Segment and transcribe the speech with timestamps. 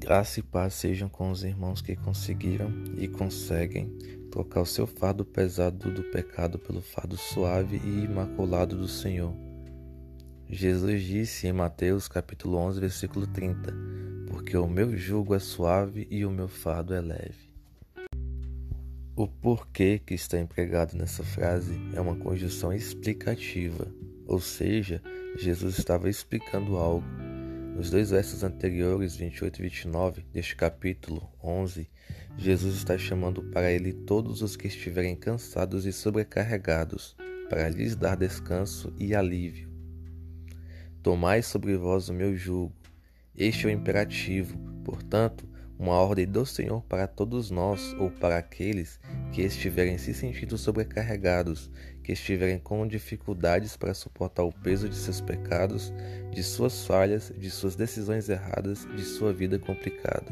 [0.00, 3.86] Graça e paz sejam com os irmãos que conseguiram e conseguem
[4.30, 9.36] trocar o seu fardo pesado do pecado pelo fardo suave e imaculado do Senhor.
[10.48, 13.74] Jesus disse em Mateus capítulo 11, versículo 30:
[14.26, 17.52] Porque o meu jugo é suave e o meu fardo é leve.
[19.14, 23.86] O porquê que está empregado nessa frase é uma conjunção explicativa,
[24.26, 25.02] ou seja,
[25.36, 27.06] Jesus estava explicando algo
[27.74, 31.88] nos dois versos anteriores, 28 e 29, deste capítulo 11,
[32.36, 37.16] Jesus está chamando para ele todos os que estiverem cansados e sobrecarregados,
[37.48, 39.70] para lhes dar descanso e alívio.
[41.02, 42.74] Tomai sobre vós o meu jugo.
[43.34, 45.48] Este é o imperativo, portanto,
[45.80, 49.00] uma ordem do Senhor para todos nós ou para aqueles
[49.32, 51.70] que estiverem se sentindo sobrecarregados,
[52.04, 55.90] que estiverem com dificuldades para suportar o peso de seus pecados,
[56.30, 60.26] de suas falhas, de suas decisões erradas, de sua vida complicada.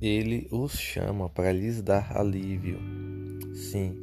[0.00, 2.78] Ele os chama para lhes dar alívio.
[3.54, 3.98] Sim,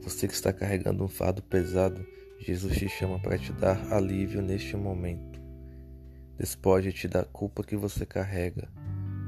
[0.00, 2.06] você que está carregando um fardo pesado,
[2.38, 5.29] Jesus te chama para te dar alívio neste momento.
[6.40, 8.66] Despoje-te da culpa que você carrega.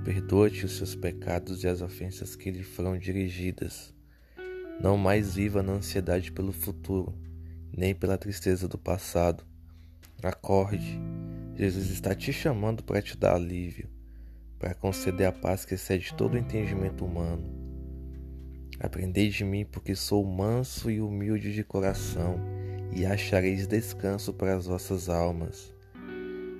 [0.02, 3.94] Perdoa-te os seus pecados e as ofensas que lhe foram dirigidas.
[4.80, 7.14] Não mais viva na ansiedade pelo futuro,
[7.70, 9.44] nem pela tristeza do passado.
[10.22, 10.98] Acorde.
[11.54, 13.90] Jesus está te chamando para te dar alívio,
[14.58, 17.44] para conceder a paz que excede todo o entendimento humano.
[18.80, 22.40] Aprendei de mim, porque sou manso e humilde de coração,
[22.90, 25.74] e achareis descanso para as vossas almas.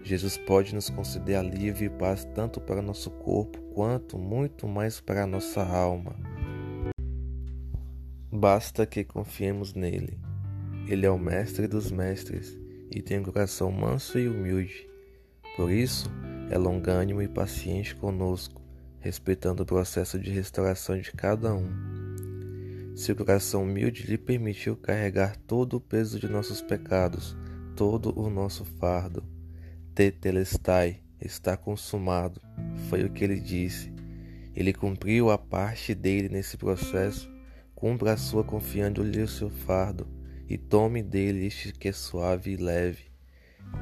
[0.05, 5.23] Jesus pode nos conceder alívio e paz tanto para nosso corpo quanto muito mais para
[5.23, 6.17] a nossa alma.
[8.31, 10.19] Basta que confiemos nele.
[10.89, 12.59] Ele é o mestre dos mestres
[12.91, 14.89] e tem um coração manso e humilde.
[15.57, 16.11] Por isso,
[16.51, 18.61] é longânimo e paciente conosco,
[18.99, 21.71] respeitando o processo de restauração de cada um.
[22.97, 27.37] Seu coração humilde lhe permitiu carregar todo o peso de nossos pecados,
[27.77, 29.32] todo o nosso fardo
[29.95, 32.41] Tetelestai, está consumado,
[32.89, 33.93] foi o que ele disse.
[34.57, 37.31] Ele cumpriu a parte dele nesse processo,
[37.75, 40.09] cumpra a sua confiando-lhe o seu fardo,
[40.49, 43.05] e tome dele este que é suave e leve.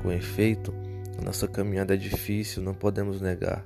[0.02, 0.74] Com efeito,
[1.16, 3.64] a nossa caminhada é difícil, não podemos negar.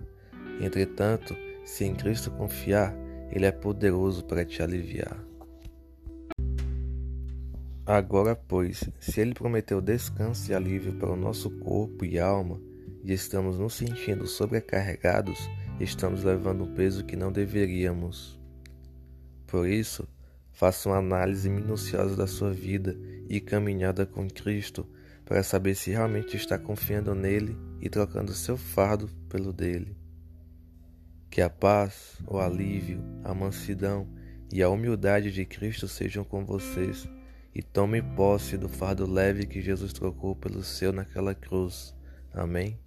[0.60, 1.34] Entretanto,
[1.64, 2.94] se em Cristo confiar,
[3.30, 5.18] Ele é poderoso para te aliviar.
[7.86, 12.58] Agora, pois, se Ele prometeu descanso e alívio para o nosso corpo e alma,
[13.02, 15.38] e estamos nos sentindo sobrecarregados,
[15.78, 18.40] estamos levando um peso que não deveríamos.
[19.46, 20.08] Por isso,
[20.50, 22.96] faça uma análise minuciosa da sua vida
[23.28, 24.88] e caminhada com Cristo
[25.26, 29.94] para saber se realmente está confiando nele e trocando seu fardo pelo dele.
[31.28, 34.08] Que a paz, o alívio, a mansidão
[34.50, 37.06] e a humildade de Cristo sejam com vocês
[37.54, 41.94] e tome posse do fardo leve que Jesus trocou pelo seu naquela cruz.
[42.32, 42.78] Amém.